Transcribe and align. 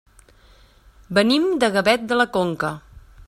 Venim 1.17 1.45
de 1.65 1.71
Gavet 1.77 2.09
de 2.13 2.19
la 2.21 2.27
Conca. 2.39 2.73